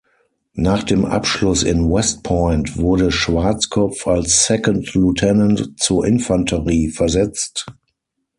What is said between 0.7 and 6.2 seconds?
dem Abschluss in West Point wurde Schwarzkopf als Second Lieutenant zur